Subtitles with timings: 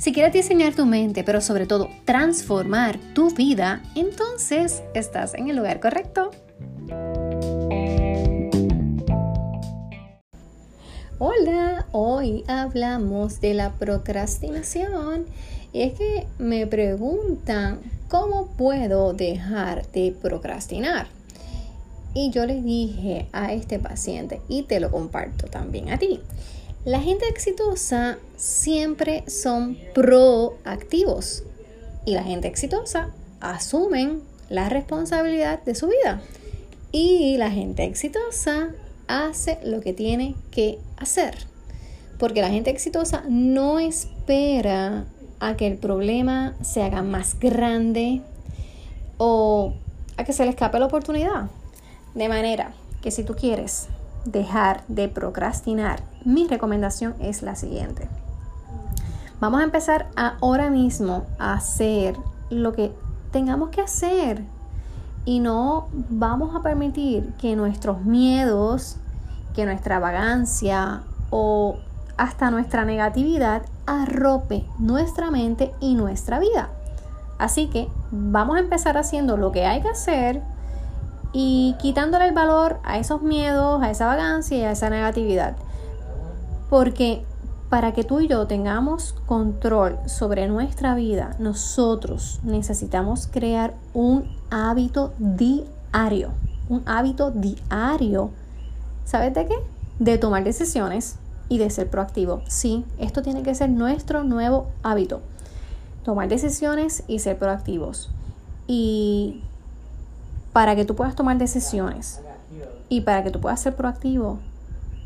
[0.00, 5.56] Si quieres diseñar tu mente, pero sobre todo transformar tu vida, entonces estás en el
[5.56, 6.30] lugar correcto.
[11.18, 15.26] Hola, hoy hablamos de la procrastinación
[15.74, 21.08] y es que me preguntan cómo puedo dejar de procrastinar.
[22.14, 26.20] Y yo le dije a este paciente y te lo comparto también a ti.
[26.86, 31.42] La gente exitosa siempre son proactivos
[32.06, 33.10] y la gente exitosa
[33.40, 36.22] asumen la responsabilidad de su vida.
[36.90, 38.70] Y la gente exitosa
[39.08, 41.36] hace lo que tiene que hacer.
[42.18, 45.04] Porque la gente exitosa no espera
[45.38, 48.22] a que el problema se haga más grande
[49.18, 49.74] o
[50.16, 51.50] a que se le escape la oportunidad.
[52.14, 53.88] De manera que si tú quieres
[54.24, 58.08] dejar de procrastinar, mi recomendación es la siguiente.
[59.40, 62.16] Vamos a empezar ahora mismo a hacer
[62.50, 62.92] lo que
[63.30, 64.44] tengamos que hacer
[65.24, 68.96] y no vamos a permitir que nuestros miedos,
[69.54, 71.78] que nuestra vagancia o
[72.16, 76.68] hasta nuestra negatividad arrope nuestra mente y nuestra vida.
[77.38, 80.42] Así que vamos a empezar haciendo lo que hay que hacer
[81.32, 85.56] y quitándole el valor a esos miedos, a esa vagancia y a esa negatividad.
[86.68, 87.24] Porque
[87.68, 95.12] para que tú y yo tengamos control sobre nuestra vida, nosotros necesitamos crear un hábito
[95.18, 96.30] diario.
[96.68, 98.30] Un hábito diario.
[99.04, 99.54] ¿Sabes de qué?
[100.00, 101.16] De tomar decisiones
[101.48, 102.42] y de ser proactivo.
[102.48, 105.20] Sí, esto tiene que ser nuestro nuevo hábito.
[106.04, 108.10] Tomar decisiones y ser proactivos.
[108.66, 109.42] Y
[110.52, 112.20] para que tú puedas tomar decisiones
[112.88, 114.38] y para que tú puedas ser proactivo,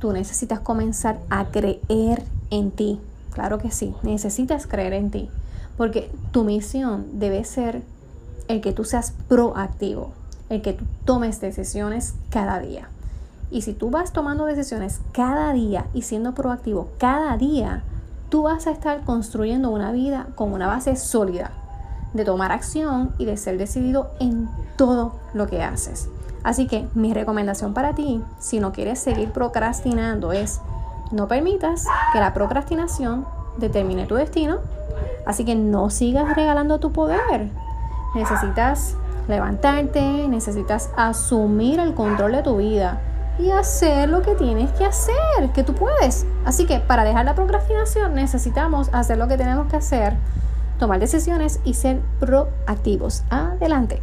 [0.00, 3.00] tú necesitas comenzar a creer en ti.
[3.32, 5.28] Claro que sí, necesitas creer en ti.
[5.76, 7.82] Porque tu misión debe ser
[8.48, 10.12] el que tú seas proactivo,
[10.48, 12.88] el que tú tomes decisiones cada día.
[13.50, 17.82] Y si tú vas tomando decisiones cada día y siendo proactivo cada día,
[18.30, 21.52] tú vas a estar construyendo una vida con una base sólida
[22.14, 26.08] de tomar acción y de ser decidido en todo lo que haces.
[26.42, 30.60] Así que mi recomendación para ti, si no quieres seguir procrastinando, es
[31.10, 33.26] no permitas que la procrastinación
[33.58, 34.58] determine tu destino.
[35.26, 37.50] Así que no sigas regalando tu poder.
[38.14, 38.94] Necesitas
[39.26, 43.00] levantarte, necesitas asumir el control de tu vida
[43.38, 46.26] y hacer lo que tienes que hacer, que tú puedes.
[46.44, 50.14] Así que para dejar la procrastinación necesitamos hacer lo que tenemos que hacer
[50.78, 53.24] tomar decisiones y ser proactivos.
[53.30, 54.02] Adelante.